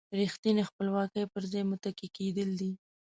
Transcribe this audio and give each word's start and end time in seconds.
ریښتینې 0.19 0.63
خپلواکي 0.69 1.23
پر 1.33 1.43
ځان 1.51 1.65
متکي 1.71 2.07
کېدل 2.17 2.49
دي. 2.59 2.71